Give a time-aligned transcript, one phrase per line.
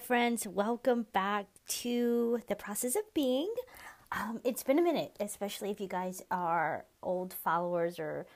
[0.00, 0.46] Friends.
[0.46, 3.52] Welcome back to the process of being.
[4.12, 8.26] Um, it's been a minute, especially if you guys are old followers or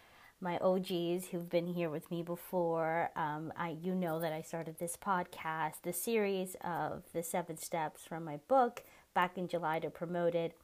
[0.40, 3.11] my OGs who've been here with me before.
[3.14, 8.04] Um, I, you know that I started this podcast, the series of the seven steps
[8.04, 8.82] from my book
[9.14, 10.57] back in July to promote it.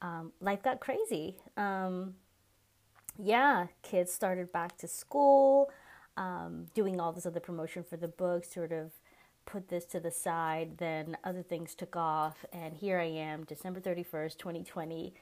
[0.00, 1.36] Um, life got crazy.
[1.56, 2.14] Um,
[3.18, 5.70] yeah, kids started back to school,
[6.16, 8.92] um, doing all this other promotion for the book, sort of
[9.46, 10.78] put this to the side.
[10.78, 15.14] Then other things took off, and here I am, December 31st, 2020,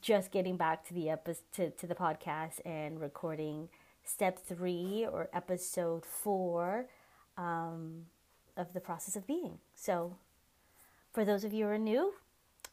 [0.00, 3.68] just getting back to the epi- to, to the podcast and recording
[4.02, 6.86] step three or episode four
[7.36, 8.06] um,
[8.56, 9.58] of the process of being.
[9.74, 10.16] So,
[11.12, 12.14] for those of you who are new,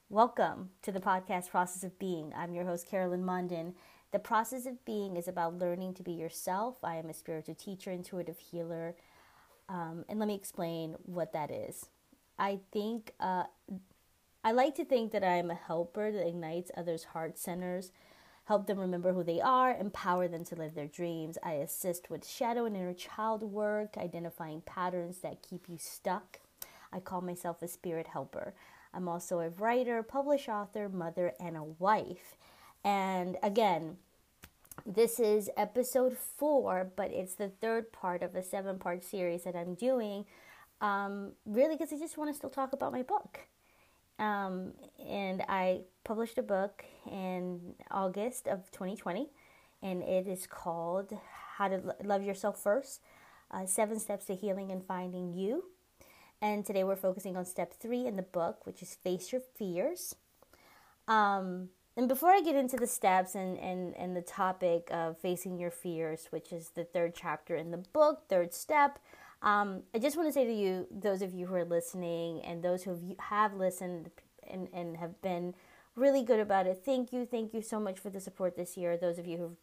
[0.10, 2.34] welcome to the podcast Process of Being.
[2.36, 3.74] I'm your host, Carolyn Munden.
[4.12, 6.78] The process of being is about learning to be yourself.
[6.84, 8.96] I am a spiritual teacher, intuitive healer,
[9.70, 11.90] um, and let me explain what that is.
[12.38, 13.46] I think uh,
[14.44, 17.92] I like to think that I am a helper that ignites others' heart centers,
[18.46, 21.38] help them remember who they are, empower them to live their dreams.
[21.44, 26.40] I assist with shadow and inner child work, identifying patterns that keep you stuck.
[26.94, 28.54] I call myself a spirit helper.
[28.94, 32.38] I'm also a writer, published author, mother, and a wife.
[32.84, 33.98] And again,
[34.86, 39.56] this is episode four, but it's the third part of a seven part series that
[39.56, 40.26] I'm doing.
[40.82, 43.40] Um, really, because I just want to still talk about my book.
[44.20, 44.74] Um,
[45.06, 49.30] and I published a book in August of 2020,
[49.82, 51.18] and it is called
[51.58, 53.02] How to Love Yourself First
[53.52, 55.66] uh, Seven Steps to Healing and Finding You.
[56.42, 60.16] And today we're focusing on step three in the book, which is Face Your Fears.
[61.08, 65.58] Um, and before I get into the steps and, and, and the topic of facing
[65.58, 69.00] your fears, which is the third chapter in the book, third step,
[69.42, 72.64] um, I just want to say to you, those of you who are listening and
[72.64, 74.10] those who have listened
[74.50, 75.54] and, and have been
[75.96, 77.26] really good about it, thank you.
[77.26, 78.98] Thank you so much for the support this year.
[78.98, 79.58] Those of you who've,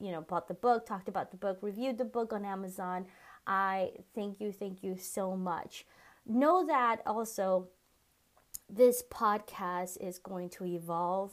[0.00, 3.06] you know, bought the book, talked about the book, reviewed the book on Amazon,
[3.46, 5.86] I thank you, thank you so much.
[6.26, 7.68] Know that also
[8.68, 11.32] this podcast is going to evolve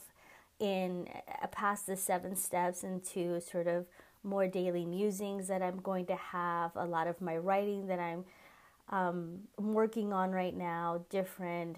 [0.60, 1.08] in
[1.42, 3.86] uh, past the seven steps into sort of
[4.24, 8.26] more daily musings that I'm going to have, a lot of my writing that I'm
[8.90, 11.78] um, working on right now, different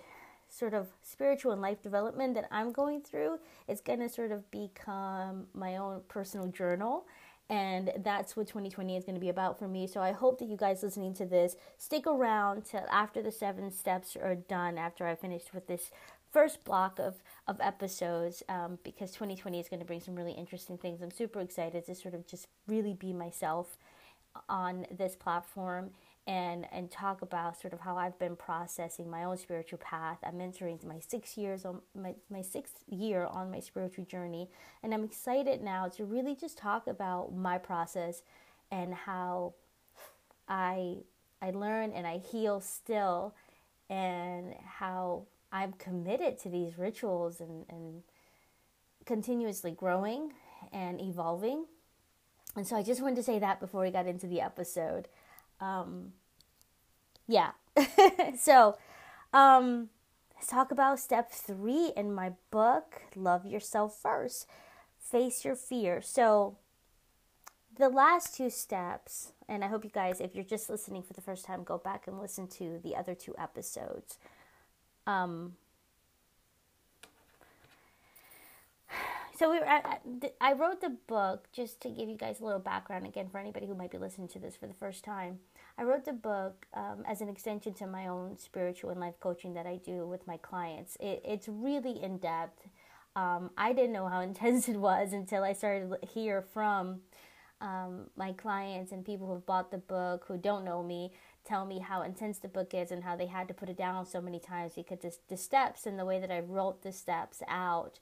[0.50, 3.40] sort of spiritual and life development that I'm going through.
[3.68, 7.06] It's going to sort of become my own personal journal.
[7.50, 9.88] And that's what 2020 is going to be about for me.
[9.88, 13.72] So I hope that you guys listening to this stick around till after the seven
[13.72, 15.92] steps are done, after I finished with this
[16.32, 17.16] first block of,
[17.48, 21.02] of episodes um, because 2020 is going to bring some really interesting things.
[21.02, 23.78] I'm super excited to sort of just really be myself
[24.50, 25.92] on this platform
[26.28, 30.18] and and talk about sort of how I've been processing my own spiritual path.
[30.24, 34.50] I'm entering my six years on my, my sixth year on my spiritual journey
[34.84, 38.24] and I'm excited now to really just talk about my process
[38.70, 39.54] and how
[40.50, 40.98] I
[41.42, 43.34] I learn and I heal still
[43.90, 48.04] and how I'm committed to these rituals and, and
[49.06, 50.34] continuously growing
[50.72, 51.66] and evolving.
[52.56, 55.08] And so I just wanted to say that before we got into the episode.
[55.60, 56.14] Um,
[57.28, 57.52] yeah.
[58.40, 58.78] so
[59.34, 59.90] um,
[60.36, 64.48] let's talk about step three in my book Love Yourself First.
[65.00, 66.02] Face your fear.
[66.02, 66.58] So
[67.78, 71.22] the last two steps, and I hope you guys, if you're just listening for the
[71.22, 74.18] first time, go back and listen to the other two episodes.
[75.08, 75.54] Um,
[79.40, 80.00] so we were, I,
[80.42, 83.66] I wrote the book just to give you guys a little background again for anybody
[83.66, 85.40] who might be listening to this for the first time.
[85.78, 89.54] I wrote the book um, as an extension to my own spiritual and life coaching
[89.54, 90.98] that I do with my clients.
[91.00, 92.68] It, it's really in depth.
[93.16, 97.00] Um, I didn't know how intense it was until I started to hear from
[97.62, 101.12] um, my clients and people who've bought the book who don't know me
[101.48, 104.06] tell me how intense the book is and how they had to put it down
[104.06, 107.42] so many times because the, the steps and the way that I wrote the steps
[107.48, 108.00] out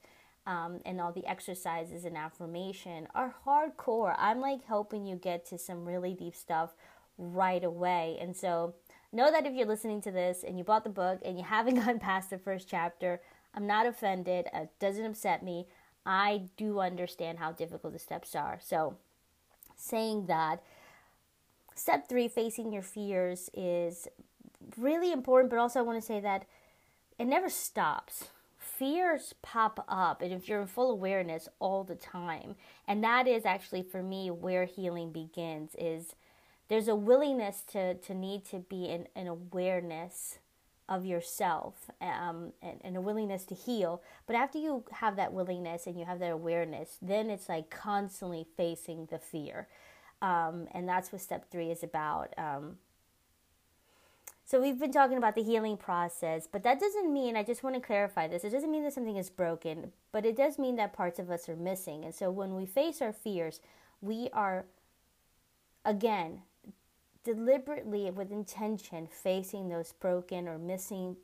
[0.48, 4.16] um, and all the exercises and affirmation are hardcore.
[4.18, 6.74] I'm like helping you get to some really deep stuff
[7.18, 8.18] right away.
[8.20, 8.76] And so
[9.12, 11.76] know that if you're listening to this and you bought the book and you haven't
[11.86, 13.22] gone past the first chapter,
[13.54, 14.48] I'm not offended.
[14.54, 15.68] It doesn't upset me.
[16.06, 18.60] I do understand how difficult the steps are.
[18.62, 18.98] So,
[19.76, 20.62] saying that,
[21.76, 24.08] Step three, facing your fears, is
[24.78, 26.46] really important, but also I want to say that
[27.20, 28.30] it never stops.
[28.58, 32.56] Fears pop up, and if you're in full awareness all the time,
[32.88, 36.16] and that is actually for me where healing begins, is
[36.68, 40.40] there's a willingness to, to need to be in an awareness
[40.88, 44.02] of yourself um, and, and, a willingness to heal.
[44.28, 48.46] But after you have that willingness and you have that awareness, then it's like constantly
[48.56, 49.68] facing the fear.
[50.26, 52.34] Um, and that's what step three is about.
[52.38, 52.78] Um,
[54.44, 57.76] so we've been talking about the healing process, but that doesn't mean, I just want
[57.76, 60.94] to clarify this, it doesn't mean that something is broken, but it does mean that
[60.94, 62.04] parts of us are missing.
[62.04, 63.60] And so when we face our fears,
[64.02, 64.66] we are,
[65.84, 66.42] again,
[67.24, 71.18] deliberately with intention facing those broken or missing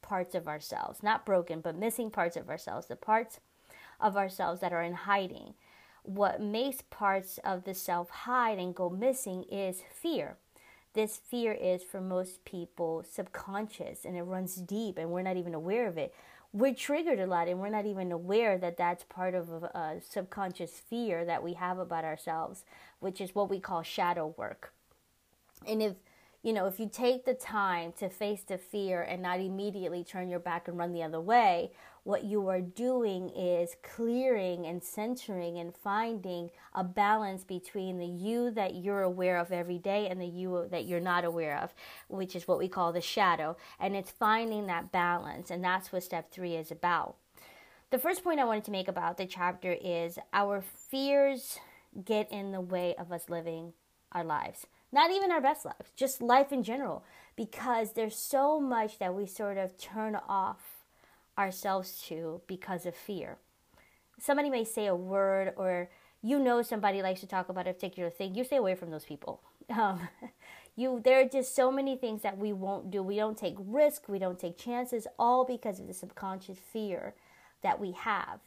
[0.00, 1.02] parts of ourselves.
[1.02, 3.40] Not broken, but missing parts of ourselves, the parts
[4.00, 5.54] of ourselves that are in hiding.
[6.02, 10.36] What makes parts of the self hide and go missing is fear.
[10.94, 15.54] This fear is for most people subconscious and it runs deep and we're not even
[15.54, 16.14] aware of it.
[16.52, 19.78] We're triggered a lot and we're not even aware that that's part of a, a
[19.78, 22.64] uh, subconscious fear that we have about ourselves,
[23.00, 24.72] which is what we call shadow work
[25.66, 25.94] and if
[26.42, 30.28] you know, if you take the time to face the fear and not immediately turn
[30.28, 31.72] your back and run the other way,
[32.08, 38.50] what you are doing is clearing and centering and finding a balance between the you
[38.50, 41.74] that you're aware of every day and the you that you're not aware of,
[42.08, 43.54] which is what we call the shadow.
[43.78, 45.50] And it's finding that balance.
[45.50, 47.16] And that's what step three is about.
[47.90, 51.58] The first point I wanted to make about the chapter is our fears
[52.06, 53.74] get in the way of us living
[54.12, 57.04] our lives not even our best lives, just life in general,
[57.36, 60.77] because there's so much that we sort of turn off
[61.38, 63.38] ourselves to because of fear.
[64.18, 65.88] Somebody may say a word, or
[66.22, 69.04] you know somebody likes to talk about a particular thing, you stay away from those
[69.04, 69.40] people.
[69.70, 70.08] Um,
[70.76, 73.02] you, there are just so many things that we won't do.
[73.02, 77.14] We don't take risk, we don't take chances, all because of the subconscious fear
[77.62, 78.40] that we have.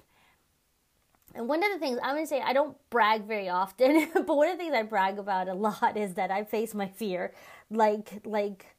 [1.36, 4.28] And one of the things I'm going to say, I don't brag very often, but
[4.28, 7.34] one of the things I brag about a lot is that I face my fear.
[7.70, 8.76] Like, like,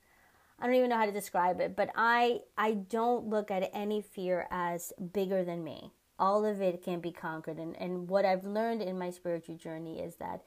[0.62, 4.00] I don't even know how to describe it, but I, I don't look at any
[4.00, 5.90] fear as bigger than me.
[6.20, 7.58] All of it can be conquered.
[7.58, 10.42] And, and what I've learned in my spiritual journey is that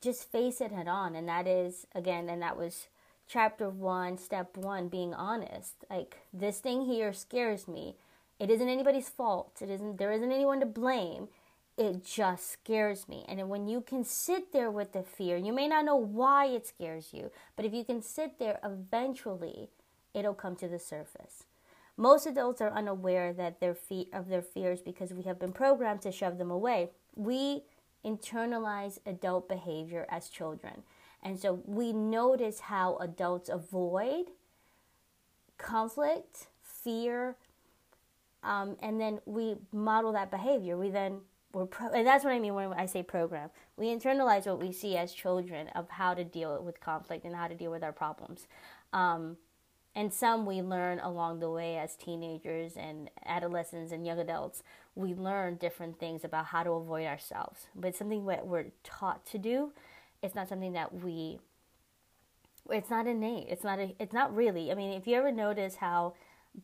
[0.00, 1.14] just face it head on.
[1.14, 2.86] And that is, again, and that was
[3.28, 5.74] chapter one, step one, being honest.
[5.90, 7.96] Like, this thing here scares me
[8.38, 9.58] it isn't anybody's fault.
[9.62, 11.28] It isn't there isn't anyone to blame.
[11.76, 13.24] It just scares me.
[13.28, 16.66] And when you can sit there with the fear, you may not know why it
[16.66, 19.68] scares you, but if you can sit there, eventually
[20.14, 21.44] it'll come to the surface.
[21.98, 26.02] Most adults are unaware that their fe- of their fears because we have been programmed
[26.02, 26.90] to shove them away.
[27.14, 27.62] We
[28.04, 30.82] internalize adult behavior as children.
[31.22, 34.26] And so we notice how adults avoid
[35.58, 37.36] conflict, fear,
[38.42, 40.76] um, and then we model that behavior.
[40.76, 41.20] We then
[41.56, 43.48] we're pro- and that's what I mean when I say program.
[43.78, 47.48] We internalize what we see as children of how to deal with conflict and how
[47.48, 48.46] to deal with our problems.
[48.92, 49.38] Um,
[49.94, 54.62] and some we learn along the way as teenagers and adolescents and young adults.
[54.94, 57.68] We learn different things about how to avoid ourselves.
[57.74, 59.72] But something that we're taught to do.
[60.22, 61.38] It's not something that we.
[62.68, 63.46] It's not innate.
[63.48, 63.78] It's not.
[63.78, 64.70] A, it's not really.
[64.70, 66.12] I mean, if you ever notice how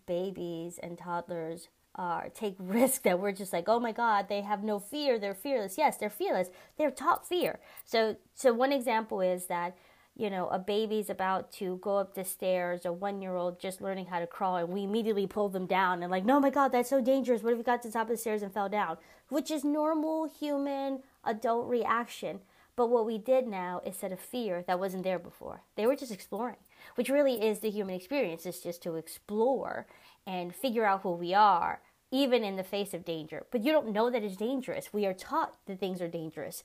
[0.04, 4.62] babies and toddlers are take risk that we're just like, oh my God, they have
[4.62, 5.76] no fear, they're fearless.
[5.76, 6.48] Yes, they're fearless.
[6.78, 7.58] They're taught fear.
[7.84, 9.76] So so one example is that,
[10.16, 13.80] you know, a baby's about to go up the stairs, a one year old just
[13.80, 16.72] learning how to crawl, and we immediately pull them down and like, no my God,
[16.72, 17.42] that's so dangerous.
[17.42, 18.96] What if we got to the top of the stairs and fell down?
[19.28, 22.40] Which is normal human adult reaction.
[22.74, 25.62] But what we did now is set a fear that wasn't there before.
[25.76, 26.56] They were just exploring
[26.94, 29.86] which really is the human experience, is just to explore
[30.26, 33.44] and figure out who we are, even in the face of danger.
[33.50, 34.92] But you don't know that it's dangerous.
[34.92, 36.62] We are taught that things are dangerous.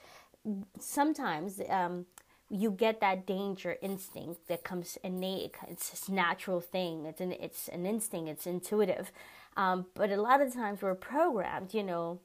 [0.79, 2.05] Sometimes um,
[2.49, 5.55] you get that danger instinct that comes innate.
[5.67, 7.05] It's this natural thing.
[7.05, 8.29] It's an it's an instinct.
[8.29, 9.11] It's intuitive.
[9.57, 11.73] Um, but a lot of times we're programmed.
[11.73, 12.19] You know,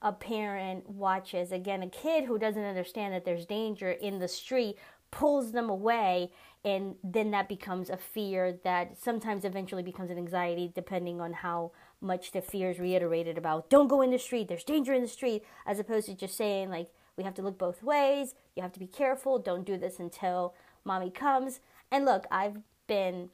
[0.00, 4.76] a parent watches again a kid who doesn't understand that there's danger in the street
[5.10, 6.30] pulls them away
[6.64, 11.70] and then that becomes a fear that sometimes eventually becomes an anxiety depending on how
[12.00, 15.08] much the fear is reiterated about don't go in the street there's danger in the
[15.08, 18.72] street as opposed to just saying like we have to look both ways you have
[18.72, 21.60] to be careful don't do this until mommy comes.
[21.90, 23.30] And look i've been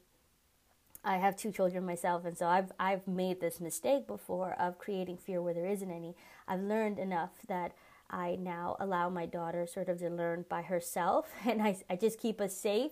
[1.03, 5.17] i have two children myself and so i've i've made this mistake before of creating
[5.17, 6.15] fear where there isn't any.
[6.47, 7.73] I've learned enough that
[8.09, 12.19] I now allow my daughter sort of to learn by herself, and I, I just
[12.19, 12.91] keep us safe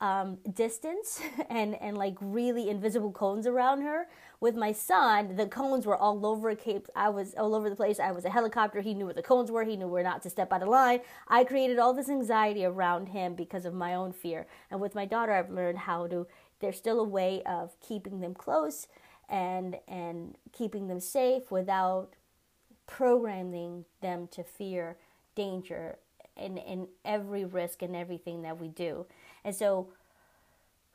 [0.00, 4.06] um, distance and and like really invisible cones around her.
[4.40, 6.86] With my son, the cones were all over Cape.
[6.96, 8.00] I was all over the place.
[8.00, 8.80] I was a helicopter.
[8.80, 9.64] He knew where the cones were.
[9.64, 11.00] He knew where not to step out of line.
[11.28, 14.46] I created all this anxiety around him because of my own fear.
[14.70, 16.26] And with my daughter, I've learned how to.
[16.60, 18.86] There's still a way of keeping them close
[19.28, 22.14] and and keeping them safe without
[22.86, 24.96] programming them to fear
[25.34, 25.98] danger
[26.36, 29.06] in, in every risk and everything that we do.
[29.44, 29.88] And so,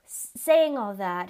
[0.05, 1.29] saying all that,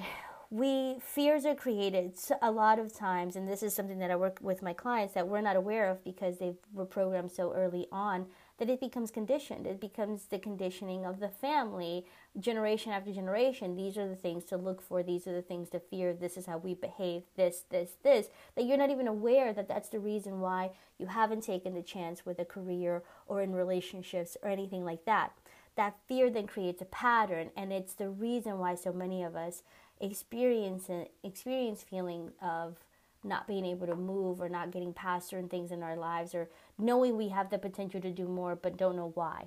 [0.49, 4.39] we fears are created a lot of times, and this is something that I work
[4.41, 8.27] with my clients that we're not aware of because they were programmed so early on
[8.57, 9.67] that it becomes conditioned.
[9.67, 12.05] It becomes the conditioning of the family,
[12.39, 13.75] generation after generation.
[13.75, 15.03] These are the things to look for.
[15.03, 16.13] These are the things to fear.
[16.13, 17.23] This is how we behave.
[17.35, 18.27] This, this, this.
[18.55, 22.25] That you're not even aware that that's the reason why you haven't taken the chance
[22.25, 25.33] with a career or in relationships or anything like that.
[25.75, 29.63] That fear then creates a pattern, and it's the reason why so many of us
[30.01, 30.89] experience
[31.23, 32.77] experience feeling of
[33.23, 36.49] not being able to move or not getting past certain things in our lives or
[36.77, 39.45] knowing we have the potential to do more but don't know why.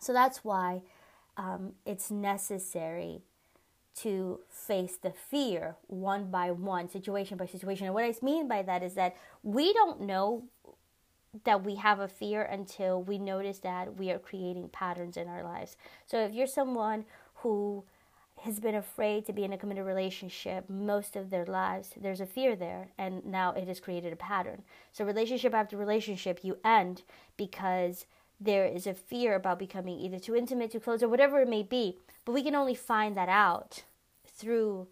[0.00, 0.80] So that's why
[1.36, 3.20] um, it's necessary
[3.96, 7.86] to face the fear one by one, situation by situation.
[7.86, 10.44] And what I mean by that is that we don't know
[11.44, 15.44] that we have a fear until we notice that we are creating patterns in our
[15.44, 15.76] lives.
[16.06, 17.04] So if you're someone
[17.36, 17.84] who
[18.42, 22.26] has been afraid to be in a committed relationship most of their lives, there's a
[22.26, 24.62] fear there, and now it has created a pattern.
[24.92, 27.02] So, relationship after relationship, you end
[27.36, 28.06] because
[28.40, 31.62] there is a fear about becoming either too intimate, too close, or whatever it may
[31.62, 31.98] be.
[32.24, 33.82] But we can only find that out
[34.26, 34.88] through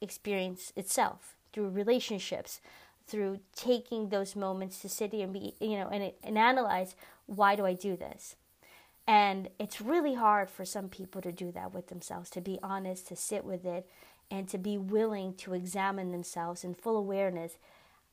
[0.00, 2.60] experience itself, through relationships,
[3.12, 7.66] through taking those moments to sit and be, you know, and, and analyze why do
[7.66, 8.36] I do this?
[9.06, 13.08] And it's really hard for some people to do that with themselves, to be honest,
[13.08, 13.86] to sit with it,
[14.30, 17.58] and to be willing to examine themselves in full awareness.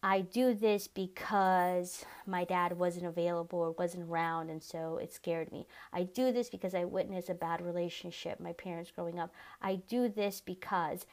[0.04, 5.50] I do this because my dad wasn't available or wasn't around, and so it scared
[5.54, 5.66] me.
[5.94, 9.34] I do this because I witnessed a bad relationship, my parents growing up.
[9.62, 11.06] I do this because,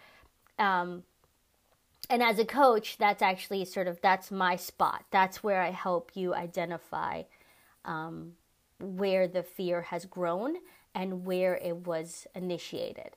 [0.59, 1.05] um,
[2.08, 5.04] and as a coach, that's actually sort of that's my spot.
[5.10, 7.22] That's where I help you identify
[7.84, 8.32] um,
[8.78, 10.56] where the fear has grown
[10.94, 13.16] and where it was initiated.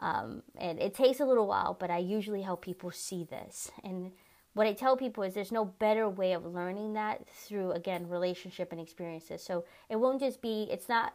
[0.00, 3.70] Um, and it takes a little while, but I usually help people see this.
[3.82, 4.12] And
[4.54, 8.72] what I tell people is there's no better way of learning that through, again, relationship
[8.72, 9.42] and experiences.
[9.42, 11.12] So it won't just be, it's not,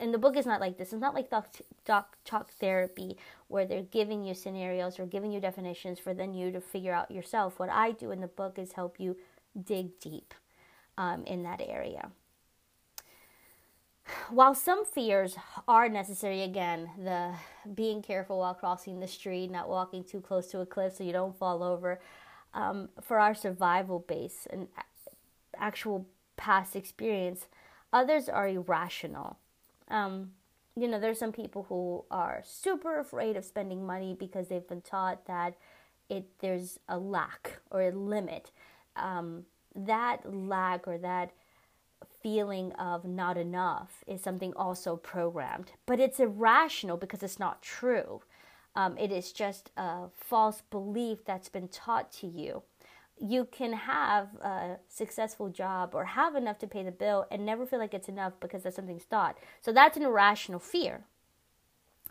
[0.00, 0.92] and the book is not like this.
[0.92, 1.54] It's not like doc,
[1.84, 3.16] doc talk therapy
[3.48, 7.10] where they're giving you scenarios or giving you definitions for then you to figure out
[7.10, 7.60] yourself.
[7.60, 9.16] What I do in the book is help you
[9.62, 10.34] dig deep
[10.98, 12.10] um, in that area
[14.30, 15.36] while some fears
[15.68, 17.34] are necessary, again, the
[17.74, 21.12] being careful while crossing the street, not walking too close to a cliff so you
[21.12, 22.00] don't fall over,
[22.54, 24.68] um, for our survival base and
[25.56, 27.46] actual past experience,
[27.92, 29.38] others are irrational.
[29.90, 30.30] Um,
[30.76, 34.80] you know, there's some people who are super afraid of spending money because they've been
[34.80, 35.56] taught that
[36.08, 38.50] it there's a lack or a limit.
[38.96, 39.44] Um,
[39.74, 41.32] that lack or that
[42.22, 48.22] feeling of not enough is something also programmed, but it's irrational because it's not true.
[48.76, 52.62] Um, it is just a false belief that's been taught to you.
[53.22, 57.66] You can have a successful job or have enough to pay the bill and never
[57.66, 59.36] feel like it's enough because that's something's thought.
[59.60, 61.04] So that's an irrational fear.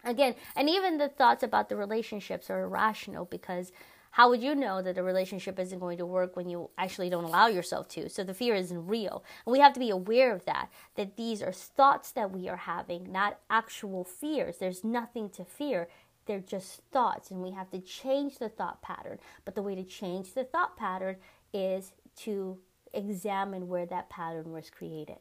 [0.03, 3.71] Again, and even the thoughts about the relationships are irrational because
[4.11, 7.25] how would you know that a relationship isn't going to work when you actually don't
[7.25, 8.09] allow yourself to?
[8.09, 9.23] So the fear isn't real.
[9.45, 12.57] And we have to be aware of that, that these are thoughts that we are
[12.57, 14.57] having, not actual fears.
[14.57, 15.89] There's nothing to fear.
[16.29, 19.17] They're just thoughts, and we have to change the thought pattern.
[19.45, 21.15] But the way to change the thought pattern
[21.51, 22.59] is to
[22.93, 25.17] examine where that pattern was created.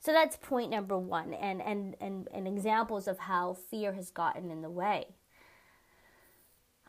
[0.00, 4.50] So that's point number one, and, and, and, and examples of how fear has gotten
[4.50, 5.08] in the way.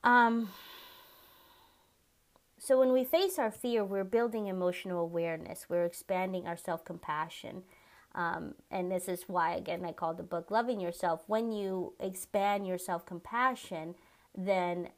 [0.05, 0.47] Um,
[2.57, 5.65] so when we face our fear, we're building emotional awareness.
[5.67, 7.63] We're expanding our self compassion.
[8.15, 11.23] Um, and this is why, again, I call the book Loving Yourself.
[11.27, 13.95] When you expand your self compassion,
[14.37, 14.89] then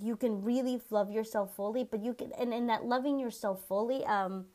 [0.00, 1.84] you can really love yourself fully.
[1.84, 4.46] But you can, and in that loving yourself fully, um,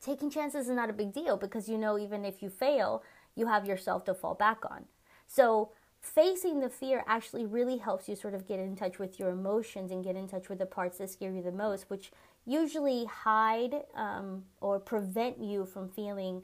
[0.00, 3.02] taking chances is not a big deal because you know, even if you fail,
[3.34, 4.84] you have yourself to fall back on.
[5.26, 9.30] So, facing the fear actually really helps you sort of get in touch with your
[9.30, 12.12] emotions and get in touch with the parts that scare you the most, which
[12.46, 16.42] usually hide um, or prevent you from feeling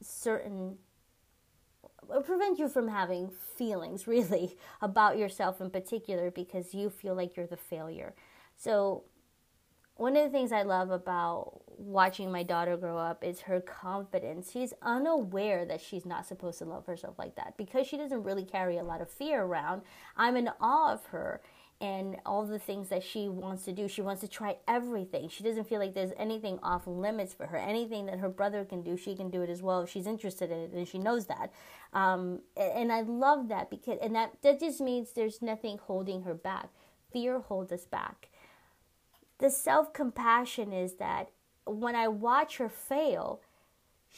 [0.00, 0.76] certain
[2.08, 7.36] or prevent you from having feelings really about yourself in particular because you feel like
[7.36, 8.14] you're the failure.
[8.56, 9.04] So
[9.96, 14.50] one of the things I love about watching my daughter grow up is her confidence.
[14.52, 18.44] She's unaware that she's not supposed to love herself like that because she doesn't really
[18.44, 19.82] carry a lot of fear around.
[20.16, 21.40] I'm in awe of her
[21.80, 23.88] and all the things that she wants to do.
[23.88, 25.28] She wants to try everything.
[25.28, 27.56] She doesn't feel like there's anything off limits for her.
[27.56, 30.50] Anything that her brother can do, she can do it as well if she's interested
[30.50, 31.52] in it, and she knows that.
[31.92, 36.34] Um, and I love that because, and that that just means there's nothing holding her
[36.34, 36.70] back.
[37.12, 38.28] Fear holds us back
[39.38, 41.30] the self compassion is that
[41.64, 43.40] when I watch her fail,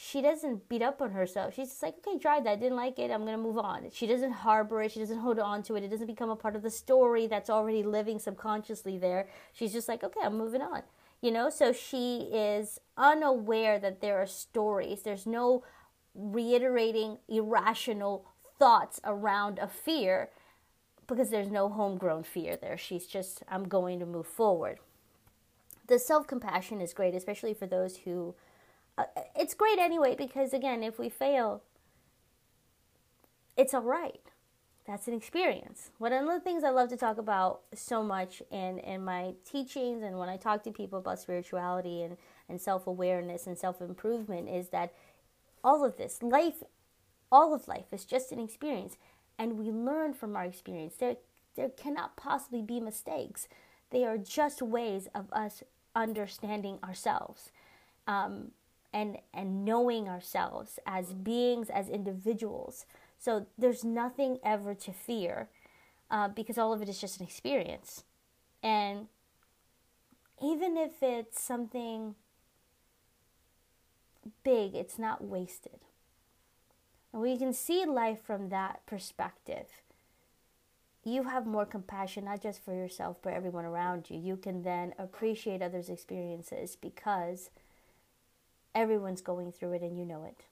[0.01, 1.53] she doesn't beat up on herself.
[1.53, 3.89] She's just like, okay, tried that, didn't like it, I'm gonna move on.
[3.91, 6.55] She doesn't harbor it, she doesn't hold on to it, it doesn't become a part
[6.55, 9.27] of the story that's already living subconsciously there.
[9.51, 10.83] She's just like, okay, I'm moving on.
[11.21, 15.01] You know, so she is unaware that there are stories.
[15.01, 15.65] There's no
[16.15, 18.25] reiterating irrational
[18.57, 20.29] thoughts around a fear
[21.07, 22.77] because there's no homegrown fear there.
[22.77, 24.79] She's just, I'm going to move forward
[25.87, 28.35] the self compassion is great, especially for those who.
[28.99, 31.63] Uh, it's great anyway because again, if we fail,
[33.55, 34.19] it's all right.
[34.85, 35.91] That's an experience.
[35.99, 40.03] One of the things I love to talk about so much in, in my teachings
[40.03, 42.17] and when I talk to people about spirituality and,
[42.49, 44.93] and self awareness and self improvement is that
[45.63, 46.63] all of this, life,
[47.31, 48.97] all of life is just an experience.
[49.37, 50.95] And we learn from our experience.
[50.95, 51.15] There,
[51.55, 53.47] there cannot possibly be mistakes.
[53.91, 55.63] They are just ways of us
[55.95, 57.51] understanding ourselves
[58.07, 58.51] um,
[58.93, 62.85] and and knowing ourselves as beings as individuals.
[63.17, 65.49] So there's nothing ever to fear
[66.09, 68.03] uh, because all of it is just an experience.
[68.63, 69.07] And
[70.41, 72.15] even if it's something
[74.43, 75.79] big it's not wasted.
[77.11, 79.67] And we can see life from that perspective.
[81.03, 84.19] You have more compassion not just for yourself but everyone around you.
[84.19, 87.49] You can then appreciate others experiences because
[88.75, 90.45] everyone's going through it and you know it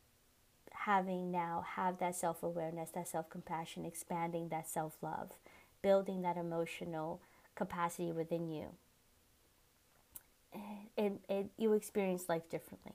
[0.72, 5.32] having now have that self-awareness that self-compassion expanding that self-love
[5.82, 7.22] building that emotional
[7.56, 8.68] capacity within you
[10.96, 12.94] it, it, you experience life differently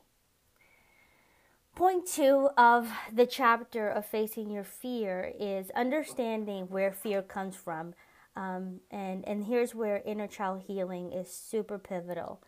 [1.74, 7.94] Point two of the chapter of facing your fear is understanding where fear comes from.
[8.36, 12.42] Um, and, and here's where inner child healing is super pivotal.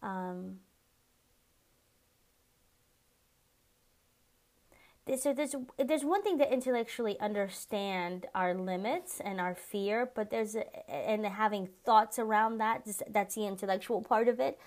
[0.00, 0.60] Um,
[5.16, 10.54] so there's there's one thing to intellectually understand our limits and our fear, but there's
[10.54, 12.86] a, and having thoughts around that.
[13.08, 14.58] That's the intellectual part of it.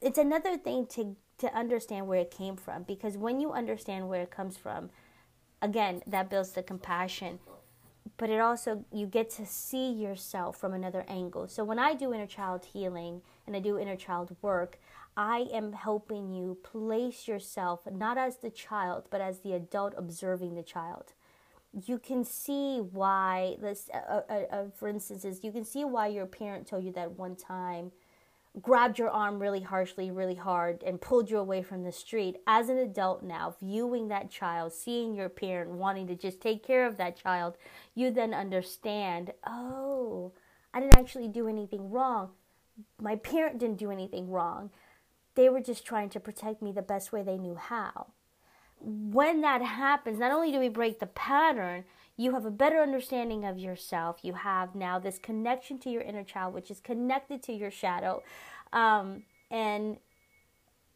[0.00, 4.22] It's another thing to to understand where it came from because when you understand where
[4.22, 4.90] it comes from
[5.62, 7.38] again that builds the compassion
[8.16, 12.12] but it also you get to see yourself from another angle so when i do
[12.12, 14.78] inner child healing and i do inner child work
[15.16, 20.54] i am helping you place yourself not as the child but as the adult observing
[20.54, 21.12] the child
[21.84, 26.06] you can see why this uh, uh, uh, for instance is you can see why
[26.06, 27.90] your parent told you that one time
[28.60, 32.36] grabbed your arm really harshly, really hard, and pulled you away from the street.
[32.46, 36.86] As an adult now, viewing that child, seeing your parent wanting to just take care
[36.86, 37.56] of that child,
[37.94, 40.32] you then understand oh,
[40.72, 42.30] I didn't actually do anything wrong.
[43.00, 44.70] My parent didn't do anything wrong.
[45.36, 48.08] They were just trying to protect me the best way they knew how.
[48.80, 51.84] When that happens, not only do we break the pattern,
[52.16, 54.18] you have a better understanding of yourself.
[54.22, 58.22] You have now this connection to your inner child, which is connected to your shadow.
[58.72, 59.98] Um, and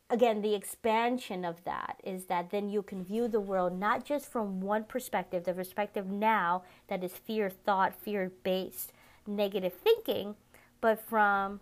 [0.08, 4.30] again, the expansion of that is that then you can view the world not just
[4.30, 8.92] from one perspective, the perspective now that is fear thought, fear based
[9.26, 10.34] negative thinking,
[10.80, 11.60] but from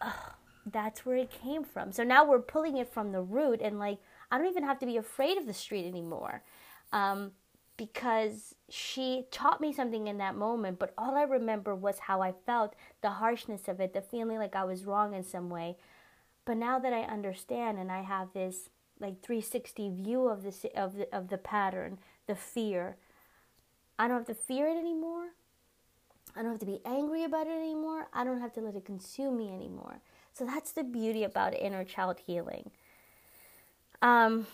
[0.00, 0.34] oh,
[0.66, 1.92] that's where it came from.
[1.92, 3.98] So now we're pulling it from the root and like,
[4.30, 6.42] I don't even have to be afraid of the street anymore.
[6.92, 7.32] Um,
[7.76, 12.32] because she taught me something in that moment, but all I remember was how I
[12.46, 15.76] felt, the harshness of it, the feeling like I was wrong in some way.
[16.44, 20.96] But now that I understand and I have this like 360 view of this of
[20.96, 22.96] the, of the pattern, the fear,
[23.98, 25.30] I don't have to fear it anymore.
[26.36, 28.08] I don't have to be angry about it anymore.
[28.12, 30.00] I don't have to let it consume me anymore.
[30.34, 32.70] So that's the beauty about inner child healing.
[34.02, 34.46] Um,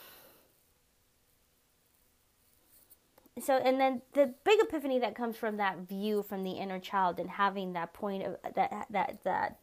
[3.40, 7.18] so and then the big epiphany that comes from that view from the inner child
[7.18, 9.58] and having that point of that that that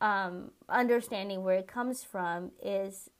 [0.00, 3.10] um, understanding where it comes from is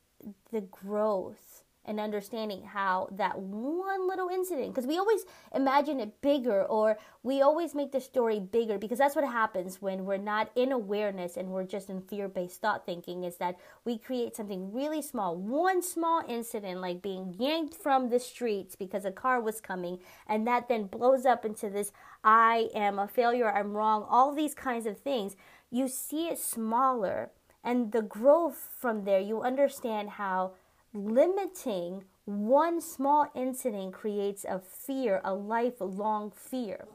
[0.52, 6.64] the growth and understanding how that one little incident because we always imagine it bigger
[6.64, 10.72] or we always make the story bigger because that's what happens when we're not in
[10.72, 15.36] awareness and we're just in fear-based thought thinking is that we create something really small.
[15.36, 20.46] One small incident like being yanked from the streets because a car was coming and
[20.46, 21.92] that then blows up into this
[22.22, 25.36] i am a failure i'm wrong all these kinds of things.
[25.70, 27.30] You see it smaller
[27.64, 30.52] and the growth from there you understand how
[30.94, 36.86] limiting one small incident creates a fear, a lifelong fear.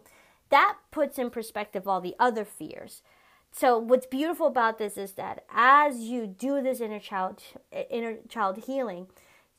[0.50, 3.04] That puts in perspective all the other fears.
[3.52, 7.44] So what's beautiful about this is that as you do this inner child
[7.90, 9.08] inner child healing,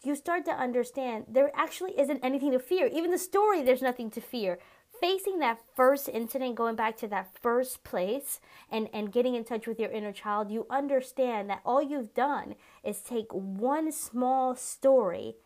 [0.03, 2.87] you start to understand there actually isn't anything to fear.
[2.87, 4.59] Even the story there's nothing to fear
[5.01, 9.67] facing that first incident, going back to that first place and, and getting in touch
[9.67, 15.37] with your inner child, you understand that all you've done is take one small story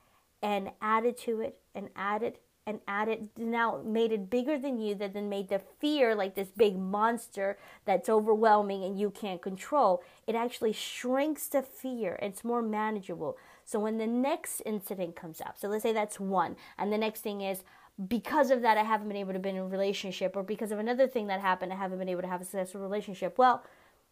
[0.43, 4.59] and add it to it and add it and add it now made it bigger
[4.59, 9.11] than you that then made the fear like this big monster that's overwhelming and you
[9.11, 10.03] can't control.
[10.27, 12.19] It actually shrinks the fear.
[12.23, 13.37] It's more manageable.
[13.67, 17.21] So when the next incident comes up so let's say that's one and the next
[17.21, 17.64] thing is
[18.09, 20.78] because of that I haven't been able to be in a relationship or because of
[20.78, 23.38] another thing that happened I haven't been able to have a successful relationship.
[23.38, 23.62] Well,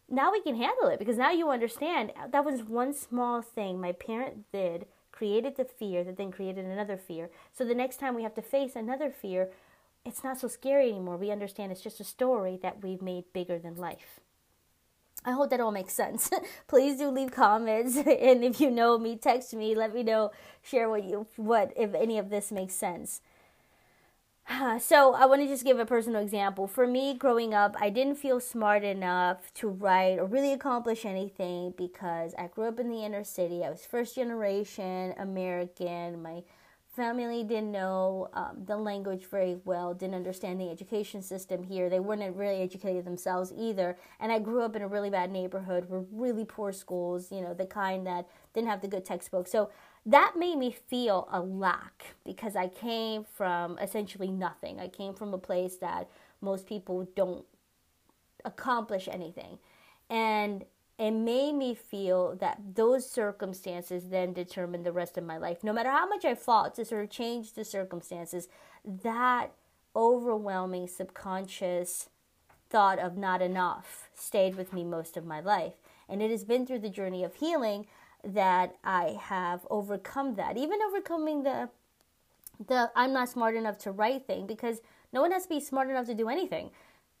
[0.09, 3.79] now we can handle it because now you understand uh, that was one small thing
[3.79, 7.29] my parent did created the fear that then created another fear.
[7.53, 9.49] So the next time we have to face another fear,
[10.05, 11.17] it's not so scary anymore.
[11.17, 14.19] We understand it's just a story that we've made bigger than life.
[15.25, 16.29] I hope that all makes sense.
[16.67, 19.75] Please do leave comments, and if you know me, text me.
[19.75, 23.21] Let me know, share what you what if any of this makes sense.
[24.79, 26.67] So, I want to just give a personal example.
[26.67, 31.73] For me, growing up, I didn't feel smart enough to write or really accomplish anything
[31.77, 33.63] because I grew up in the inner city.
[33.63, 36.21] I was first generation American.
[36.21, 36.43] My
[36.95, 41.89] family didn't know um, the language very well, didn't understand the education system here.
[41.89, 43.97] They weren't really educated themselves either.
[44.19, 47.53] And I grew up in a really bad neighborhood with really poor schools, you know,
[47.53, 49.51] the kind that didn't have the good textbooks.
[49.51, 49.71] So
[50.05, 54.79] that made me feel a lack because I came from essentially nothing.
[54.79, 56.09] I came from a place that
[56.41, 57.45] most people don't
[58.43, 59.59] accomplish anything.
[60.09, 60.65] And
[60.99, 65.63] it made me feel that those circumstances then determined the rest of my life.
[65.63, 68.47] No matter how much I fought to sort of change the circumstances,
[68.85, 69.47] that
[69.95, 72.09] overwhelming subconscious
[72.69, 75.73] thought of not enough stayed with me most of my life.
[76.09, 77.87] And it has been through the journey of healing
[78.23, 80.57] that I have overcome that.
[80.57, 81.69] Even overcoming the
[82.67, 84.81] the I'm not smart enough to write thing because
[85.11, 86.71] no one has to be smart enough to do anything.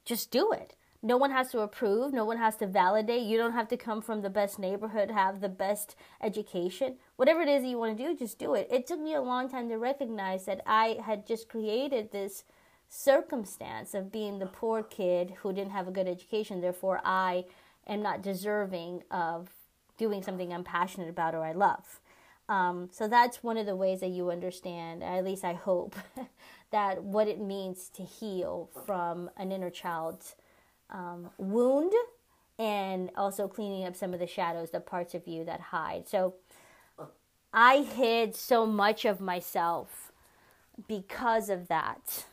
[0.05, 0.75] Just do it.
[1.05, 3.23] No one has to approve, no one has to validate.
[3.23, 6.95] You don't have to come from the best neighborhood, have the best education.
[7.17, 8.69] Whatever it is that you want to do, just do it.
[8.71, 12.45] It took me a long time to recognize that I had just created this
[12.87, 16.61] circumstance of being the poor kid who didn't have a good education.
[16.61, 17.45] Therefore, I
[17.85, 19.49] am not deserving of
[20.03, 22.01] doing something I'm passionate about or I love.
[22.49, 25.95] Um, so that's one of the ways that you understand, at least I hope,
[26.71, 30.35] that what it means to heal from an inner child's
[30.89, 31.93] um, wound
[32.59, 36.09] and also cleaning up some of the shadows, the parts of you that hide.
[36.09, 36.35] So
[37.53, 40.11] I hid so much of myself
[40.87, 42.25] because of that.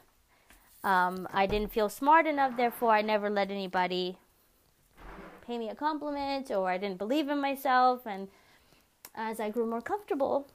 [0.82, 4.18] Um, I didn't feel smart enough, therefore, I never let anybody
[5.50, 8.06] pay me a compliment or I didn't believe in myself.
[8.06, 8.28] And
[9.16, 10.48] as I grew more comfortable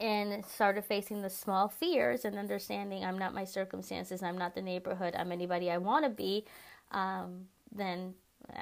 [0.00, 4.62] and started facing the small fears and understanding I'm not my circumstances, I'm not the
[4.62, 6.46] neighborhood, I'm anybody I want to be,
[6.92, 8.14] um, then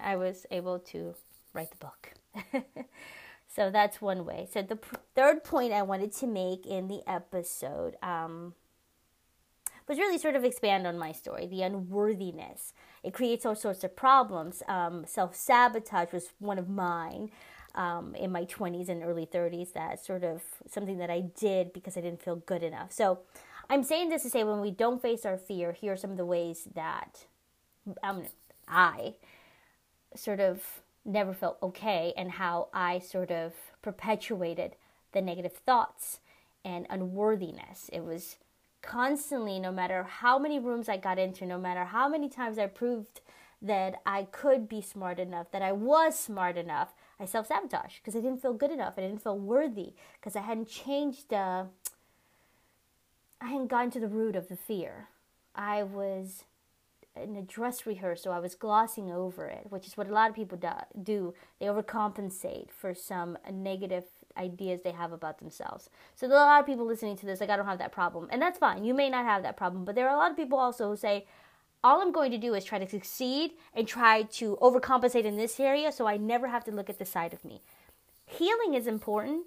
[0.03, 1.15] I was able to
[1.53, 2.15] write the book.
[3.55, 4.49] so that's one way.
[4.53, 4.79] So the
[5.15, 8.55] third point I wanted to make in the episode um,
[9.89, 12.73] was really sort of expand on my story, the unworthiness.
[13.03, 14.63] It creates all sorts of problems.
[14.69, 17.31] Um, Self sabotage was one of mine.
[17.75, 21.99] Um, in my 20s and early 30s, that sort of something that I did because
[21.99, 22.91] I didn't feel good enough.
[22.91, 23.19] So,
[23.69, 26.17] I'm saying this to say when we don't face our fear, here are some of
[26.17, 27.27] the ways that
[28.03, 28.23] um,
[28.67, 29.17] I
[30.15, 34.77] sort of never felt okay and how I sort of perpetuated
[35.13, 36.21] the negative thoughts
[36.65, 37.89] and unworthiness.
[37.93, 38.37] It was
[38.87, 42.67] constantly, no matter how many rooms I got into, no matter how many times I
[42.67, 43.21] proved
[43.61, 48.15] that I could be smart enough, that I was smart enough, I self sabotage because
[48.15, 48.95] I didn't feel good enough.
[48.97, 51.31] I didn't feel worthy because I hadn't changed.
[51.31, 51.67] the.
[53.41, 55.09] I hadn't gotten to the root of the fear.
[55.55, 56.45] I was
[57.21, 58.33] in a dress rehearsal.
[58.33, 60.59] I was glossing over it, which is what a lot of people
[61.03, 61.35] do.
[61.59, 64.05] They overcompensate for some negative
[64.37, 65.91] ideas they have about themselves.
[66.15, 67.93] So there are a lot of people listening to this like I don't have that
[67.93, 68.85] problem, and that's fine.
[68.85, 70.97] You may not have that problem, but there are a lot of people also who
[70.97, 71.27] say
[71.85, 75.61] all I'm going to do is try to succeed and try to overcompensate in this
[75.61, 77.61] area so I never have to look at the side of me.
[78.27, 79.47] Healing is important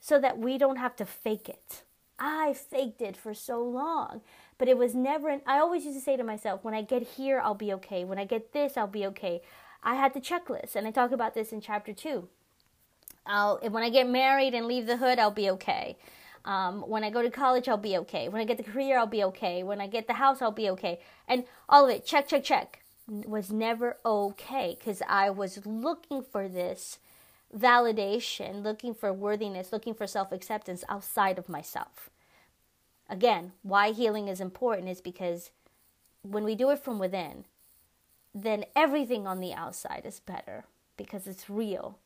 [0.00, 1.82] so that we don't have to fake it.
[2.18, 4.22] I faked it for so long,
[4.58, 7.02] but it was never, an, I always used to say to myself, when I get
[7.02, 8.04] here, I'll be okay.
[8.04, 9.40] When I get this, I'll be okay.
[9.82, 12.28] I had the checklist, and I talk about this in chapter two.
[13.28, 15.96] I'll, when I get married and leave the hood, I'll be okay.
[16.44, 18.28] Um, when I go to college, I'll be okay.
[18.28, 19.62] When I get the career, I'll be okay.
[19.62, 20.98] When I get the house, I'll be okay.
[21.28, 26.48] And all of it, check, check, check, was never okay because I was looking for
[26.48, 26.98] this
[27.56, 32.10] validation, looking for worthiness, looking for self acceptance outside of myself.
[33.10, 35.50] Again, why healing is important is because
[36.22, 37.44] when we do it from within,
[38.34, 40.64] then everything on the outside is better
[40.96, 41.98] because it's real.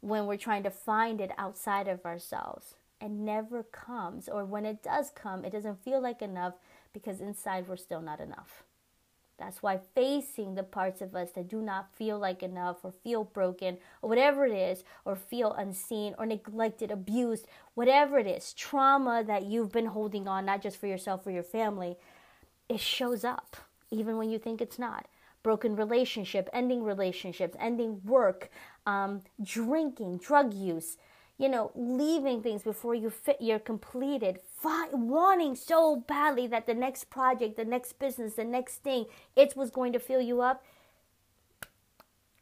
[0.00, 4.82] When we're trying to find it outside of ourselves, It never comes, or when it
[4.82, 6.54] does come, it doesn't feel like enough
[6.92, 8.64] because inside we're still not enough.
[9.38, 13.22] That's why facing the parts of us that do not feel like enough or feel
[13.22, 19.22] broken or whatever it is, or feel unseen or neglected, abused, whatever it is, trauma
[19.24, 21.96] that you've been holding on, not just for yourself or your family,
[22.68, 23.56] it shows up
[23.90, 25.06] even when you think it's not.
[25.42, 28.50] Broken relationship, ending relationships, ending work,
[28.86, 30.96] um, drinking, drug use,
[31.38, 36.74] you know, leaving things before you fit, you're completed, fi- wanting so badly that the
[36.74, 40.64] next project, the next business, the next thing, it's what's going to fill you up.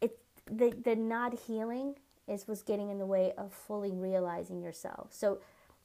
[0.01, 0.19] It
[0.51, 5.09] the the not healing is what's getting in the way of fully realizing yourself.
[5.11, 5.39] So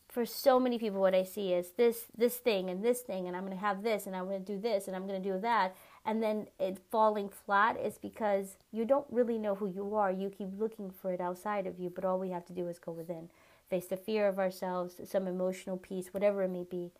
[0.07, 3.35] for so many people what I see is this this thing and this thing and
[3.35, 5.29] I'm going to have this and I'm going to do this and I'm going to
[5.29, 9.95] do that and then it falling flat is because you don't really know who you
[9.95, 10.11] are.
[10.11, 12.79] You keep looking for it outside of you, but all we have to do is
[12.79, 13.29] go within.
[13.69, 16.91] Face the fear of ourselves, some emotional piece, whatever it may be.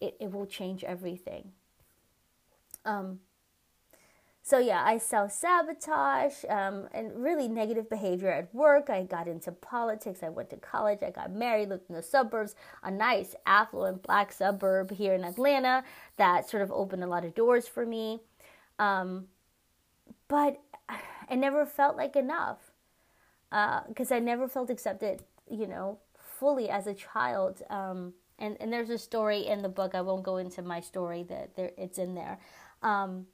[0.00, 1.52] It, it will change everything.
[2.84, 3.20] Um,
[4.42, 8.88] so yeah, I self sabotage um, and really negative behavior at work.
[8.90, 10.22] I got into politics.
[10.22, 11.00] I went to college.
[11.02, 11.68] I got married.
[11.68, 15.84] Lived in the suburbs, a nice affluent black suburb here in Atlanta
[16.16, 18.20] that sort of opened a lot of doors for me.
[18.80, 19.26] Um,
[20.26, 20.60] but
[21.28, 22.72] I never felt like enough
[23.50, 27.62] because uh, I never felt accepted, you know, fully as a child.
[27.68, 29.94] Um, and, and there's a story in the book.
[29.94, 32.38] I won't go into my story that there it's in there.
[32.82, 33.26] Um,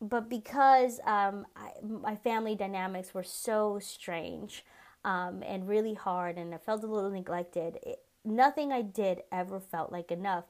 [0.00, 4.64] but because um, I, my family dynamics were so strange
[5.04, 9.60] um, and really hard, and I felt a little neglected, it, nothing I did ever
[9.60, 10.44] felt like enough.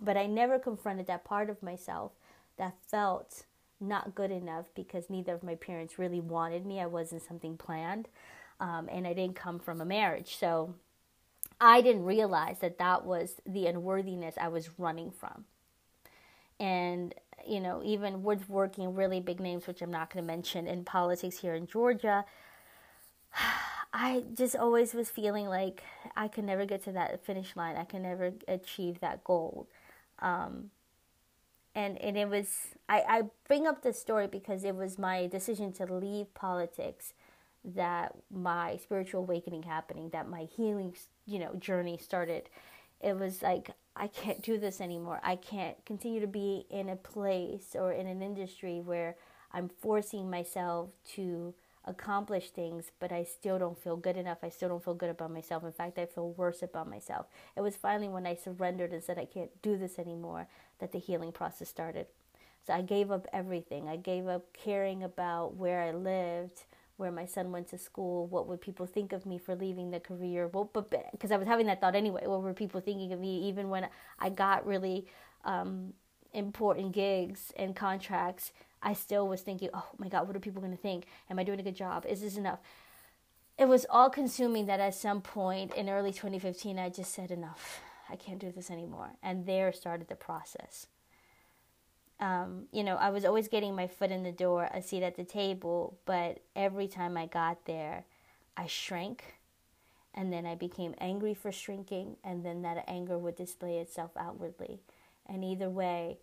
[0.00, 2.12] But I never confronted that part of myself
[2.58, 3.44] that felt
[3.80, 6.80] not good enough because neither of my parents really wanted me.
[6.80, 8.08] I wasn't something planned,
[8.60, 10.36] um, and I didn't come from a marriage.
[10.36, 10.74] So
[11.60, 15.44] I didn't realize that that was the unworthiness I was running from.
[16.60, 17.14] And,
[17.46, 20.84] you know, even with working really big names, which I'm not going to mention, in
[20.84, 22.24] politics here in Georgia,
[23.92, 25.82] I just always was feeling like
[26.14, 27.76] I could never get to that finish line.
[27.76, 29.68] I could never achieve that goal.
[30.18, 30.70] Um,
[31.74, 32.48] and and it was
[32.88, 37.12] I, I bring up this story because it was my decision to leave politics
[37.64, 40.94] that my spiritual awakening happening that my healing
[41.26, 42.48] you know journey started.
[43.00, 45.20] It was like i can't do this anymore.
[45.22, 49.16] I can't continue to be in a place or in an industry where
[49.52, 51.54] i'm forcing myself to
[51.88, 54.38] accomplish things, but I still don't feel good enough.
[54.42, 55.64] I still don't feel good about myself.
[55.64, 57.26] In fact, I feel worse about myself.
[57.56, 60.46] It was finally when I surrendered and said, I can't do this anymore,
[60.78, 62.06] that the healing process started.
[62.66, 63.88] So I gave up everything.
[63.88, 66.64] I gave up caring about where I lived,
[66.98, 70.00] where my son went to school, what would people think of me for leaving the
[70.00, 70.48] career?
[70.48, 73.48] But because I was having that thought anyway, what were people thinking of me?
[73.48, 75.06] Even when I got really
[75.44, 75.94] um,
[76.34, 80.76] important gigs and contracts, I still was thinking, oh my God, what are people going
[80.76, 81.06] to think?
[81.30, 82.06] Am I doing a good job?
[82.08, 82.60] Is this enough?
[83.58, 87.80] It was all consuming that at some point in early 2015, I just said, enough.
[88.08, 89.10] I can't do this anymore.
[89.22, 90.86] And there started the process.
[92.20, 95.16] Um, you know, I was always getting my foot in the door, a seat at
[95.16, 98.04] the table, but every time I got there,
[98.56, 99.36] I shrank.
[100.14, 104.80] And then I became angry for shrinking, and then that anger would display itself outwardly.
[105.26, 106.18] And either way,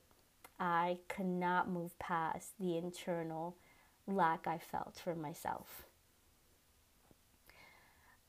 [0.60, 3.58] I could not move past the internal
[4.08, 5.84] lack I felt for myself.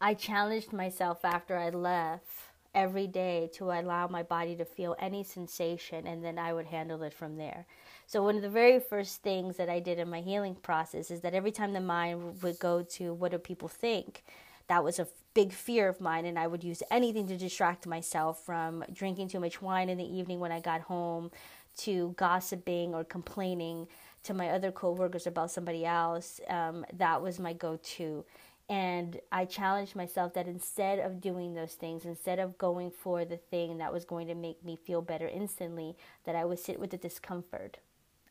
[0.00, 2.26] I challenged myself after I left
[2.74, 7.02] every day to allow my body to feel any sensation and then I would handle
[7.02, 7.66] it from there.
[8.06, 11.22] So, one of the very first things that I did in my healing process is
[11.22, 14.22] that every time the mind would go to what do people think,
[14.68, 18.44] that was a big fear of mine and I would use anything to distract myself
[18.44, 21.30] from drinking too much wine in the evening when I got home
[21.78, 23.88] to gossiping or complaining
[24.22, 26.40] to my other coworkers about somebody else.
[26.48, 28.24] Um, that was my go-to.
[28.68, 33.36] And I challenged myself that instead of doing those things, instead of going for the
[33.36, 36.90] thing that was going to make me feel better instantly, that I would sit with
[36.90, 37.78] the discomfort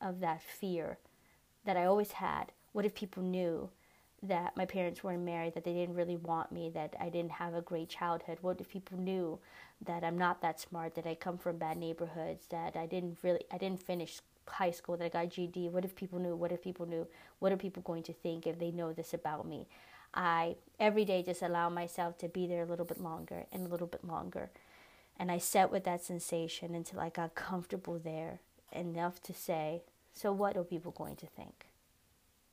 [0.02, 0.98] of that fear
[1.64, 2.52] that I always had.
[2.74, 3.70] What if people knew
[4.28, 7.54] that my parents weren't married, that they didn't really want me, that I didn't have
[7.54, 8.40] a great childhood?
[8.42, 9.40] What if people knew
[9.86, 13.44] that I'm not that smart, that I come from bad neighborhoods, that I didn't really
[13.52, 15.70] I didn't finish high school, that I got GED?
[15.70, 16.36] What if people knew?
[16.36, 17.08] What if people knew?
[17.40, 19.68] What are people going to think if they know this about me?
[20.14, 23.70] I every day just allow myself to be there a little bit longer and a
[23.70, 24.50] little bit longer.
[25.18, 28.40] And I sat with that sensation until I got comfortable there
[28.72, 29.84] enough to say,
[30.14, 31.65] So what are people going to think?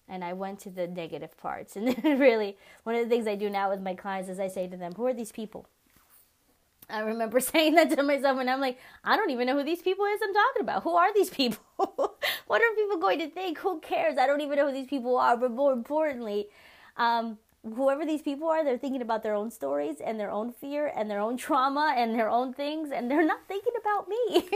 [0.08, 1.76] And I went to the negative parts.
[1.76, 4.68] And really, one of the things I do now with my clients is I say
[4.68, 5.66] to them, Who are these people?
[6.90, 9.82] I remember saying that to myself, and I'm like, I don't even know who these
[9.82, 10.82] people is I'm talking about.
[10.82, 11.62] Who are these people?
[12.46, 13.58] what are people going to think?
[13.58, 14.18] Who cares?
[14.18, 15.36] I don't even know who these people are.
[15.36, 16.48] But more importantly,
[16.96, 20.92] um, whoever these people are, they're thinking about their own stories and their own fear
[20.94, 24.16] and their own trauma and their own things, and they're not thinking about me.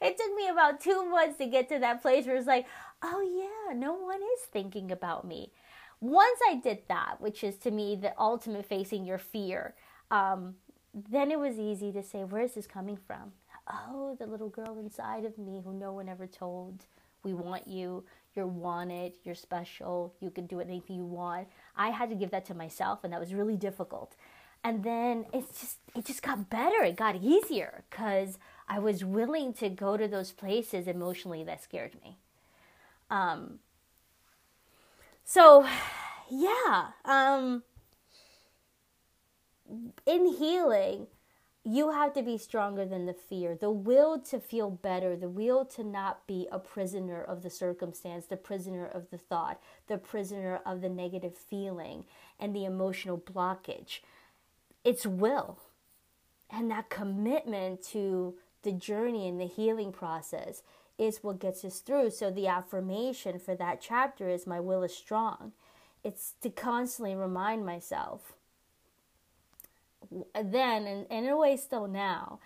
[0.00, 2.66] it took me about two months to get to that place where it's like,
[3.02, 5.52] oh yeah, no one is thinking about me.
[6.00, 9.74] Once I did that, which is to me the ultimate facing your fear,
[10.10, 10.56] um,
[10.92, 13.32] then it was easy to say, where is this coming from?
[13.70, 16.86] Oh, the little girl inside of me who no one ever told.
[17.22, 18.02] We want you
[18.34, 21.48] you're wanted, you're special, you can do anything you want.
[21.76, 24.14] I had to give that to myself and that was really difficult.
[24.64, 26.82] And then it's just it just got better.
[26.84, 32.00] It got easier cuz I was willing to go to those places emotionally that scared
[32.02, 32.18] me.
[33.10, 33.58] Um
[35.24, 35.66] so
[36.30, 37.62] yeah, um
[40.06, 41.06] in healing,
[41.64, 45.64] you have to be stronger than the fear, the will to feel better, the will
[45.64, 50.60] to not be a prisoner of the circumstance, the prisoner of the thought, the prisoner
[50.66, 52.04] of the negative feeling
[52.40, 54.00] and the emotional blockage.
[54.84, 55.58] It's will.
[56.50, 60.62] And that commitment to the journey and the healing process
[60.98, 62.10] is what gets us through.
[62.10, 65.52] So the affirmation for that chapter is my will is strong.
[66.02, 68.32] It's to constantly remind myself
[70.34, 72.38] then and, and in a way still now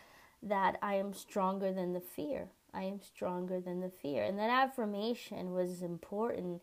[0.42, 2.48] that I am stronger than the fear.
[2.72, 4.22] I am stronger than the fear.
[4.22, 6.62] And that affirmation was important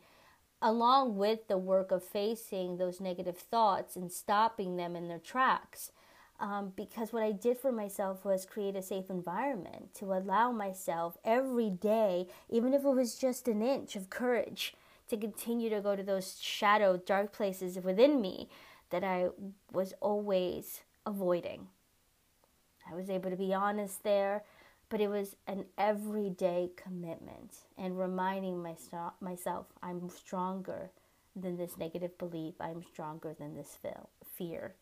[0.61, 5.91] along with the work of facing those negative thoughts and stopping them in their tracks.
[6.39, 11.17] Um, because what I did for myself was create a safe environment to allow myself
[11.23, 14.73] every day, even if it was just an inch of courage,
[15.09, 18.49] to continue to go to those shadow, dark places within me
[18.89, 19.29] that I
[19.71, 21.67] was always avoiding.
[22.89, 24.43] I was able to be honest there,
[24.89, 30.91] but it was an everyday commitment and reminding myself, myself I'm stronger
[31.35, 33.77] than this negative belief, I'm stronger than this
[34.23, 34.75] fear.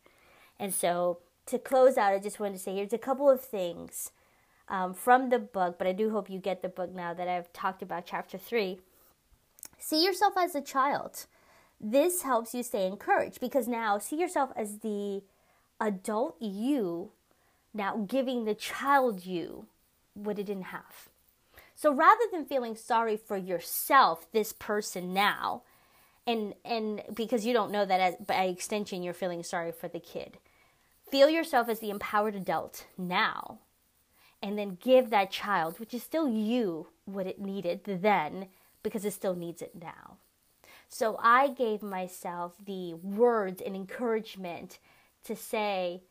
[0.58, 4.12] And so, to close out, I just wanted to say here's a couple of things
[4.68, 7.52] um, from the book, but I do hope you get the book now that I've
[7.52, 8.80] talked about chapter three.
[9.78, 11.26] See yourself as a child
[11.82, 15.22] this helps you stay encouraged because now see yourself as the
[15.82, 17.10] adult you
[17.74, 19.66] now giving the child you
[20.14, 21.08] what it didn't have.
[21.74, 25.62] So rather than feeling sorry for yourself, this person now,
[26.26, 29.98] and and because you don't know that as, by extension you're feeling sorry for the
[29.98, 30.38] kid,
[31.10, 33.58] feel yourself as the empowered adult now,
[34.40, 38.46] and then give that child, which is still you, what it needed then
[38.82, 40.16] because it still needs it now.
[40.88, 44.78] So I gave myself the words and encouragement
[45.24, 46.02] to say,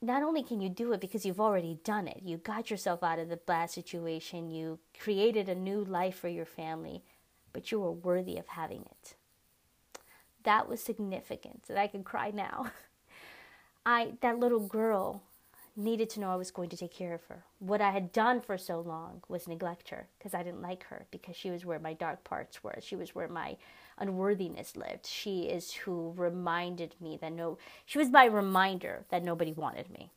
[0.00, 3.18] not only can you do it because you've already done it, you got yourself out
[3.18, 7.02] of the bad situation, you created a new life for your family,
[7.52, 9.14] but you are worthy of having it.
[10.42, 12.70] That was significant, that I can cry now.
[13.86, 15.22] I that little girl
[15.76, 17.44] needed to know I was going to take care of her.
[17.58, 21.06] What I had done for so long was neglect her because I didn't like her
[21.10, 22.78] because she was where my dark parts were.
[22.80, 23.56] She was where my
[23.98, 25.06] unworthiness lived.
[25.06, 30.10] She is who reminded me that no, she was my reminder that nobody wanted me.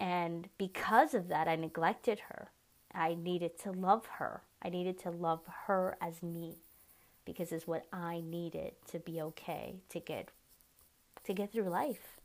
[0.00, 2.50] And because of that, I neglected her.
[2.94, 4.42] I needed to love her.
[4.62, 6.56] I needed to love her as me
[7.24, 10.30] because it's what I needed to be okay to get
[11.24, 12.18] to get through life.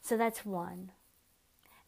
[0.00, 0.90] So that's one.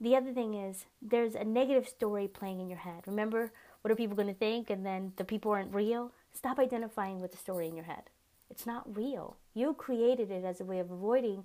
[0.01, 3.03] The other thing is there's a negative story playing in your head.
[3.07, 4.70] Remember, what are people going to think?
[4.70, 6.12] And then the people aren't real.
[6.32, 8.11] Stop identifying with the story in your head.
[8.51, 9.36] It's not real.
[9.55, 11.45] You created it as a way of avoiding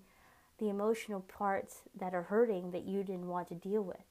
[0.57, 4.03] the emotional parts that are hurting that you didn't want to deal with.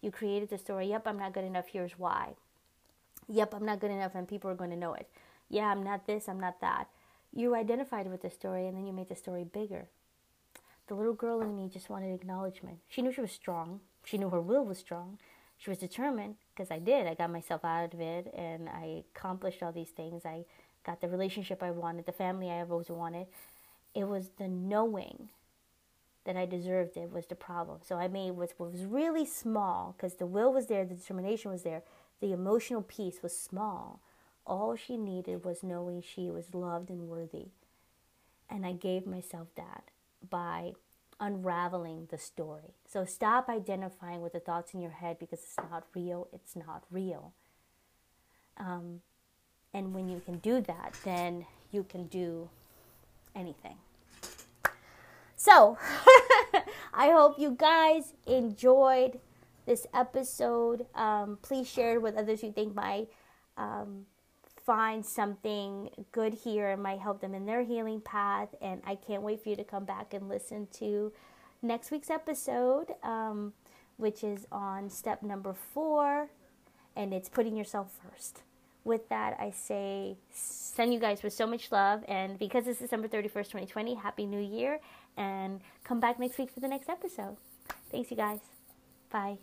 [0.00, 2.34] You created the story, yep, I'm not good enough, here's why.
[3.28, 5.08] Yep, I'm not good enough and people are going to know it.
[5.48, 6.88] Yeah, I'm not this, I'm not that.
[7.32, 9.88] You identified with the story and then you made the story bigger.
[10.88, 12.78] The little girl in me just wanted acknowledgement.
[12.88, 13.80] She knew she was strong.
[14.04, 15.18] She knew her will was strong.
[15.58, 17.06] She was determined because I did.
[17.06, 20.24] I got myself out of it and I accomplished all these things.
[20.24, 20.44] I
[20.84, 23.26] got the relationship I wanted, the family I always wanted.
[23.94, 25.30] It was the knowing
[26.24, 27.78] that I deserved it was the problem.
[27.82, 31.62] So I made what was really small because the will was there, the determination was
[31.62, 31.82] there,
[32.20, 34.00] the emotional piece was small.
[34.46, 37.48] All she needed was knowing she was loved and worthy.
[38.48, 39.90] And I gave myself that
[40.30, 40.72] by
[41.18, 42.74] unraveling the story.
[42.86, 46.28] So stop identifying with the thoughts in your head because it's not real.
[46.32, 47.32] It's not real.
[48.58, 49.00] Um,
[49.72, 52.48] and when you can do that, then you can do
[53.34, 53.76] anything.
[55.36, 55.76] So,
[56.94, 59.20] I hope you guys enjoyed
[59.66, 60.86] this episode.
[60.94, 63.08] Um, please share it with others who think might
[63.58, 64.06] um,
[64.66, 68.48] find something good here and might help them in their healing path.
[68.60, 71.12] And I can't wait for you to come back and listen to
[71.62, 73.52] next week's episode, um,
[73.96, 76.28] which is on step number four,
[76.96, 78.42] and it's putting yourself first.
[78.84, 82.04] With that, I say send you guys with so much love.
[82.06, 84.78] And because it's December 31st, 2020, Happy New Year.
[85.16, 87.36] And come back next week for the next episode.
[87.90, 88.38] Thanks, you guys.
[89.10, 89.38] Bye.